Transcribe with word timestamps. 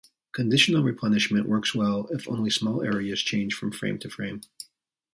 Conditional 0.31 0.81
replenishment 0.81 1.47
works 1.47 1.75
well 1.75 2.07
if 2.09 2.27
only 2.27 2.49
small 2.49 2.81
areas 2.81 3.21
change 3.21 3.53
from 3.53 3.71
frame 3.71 3.99
to 3.99 4.09
frame. 4.09 4.41